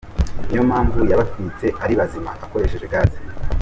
[0.47, 3.11] Niyo mpamvu yabatwitse ari bazima akoresheje gaz.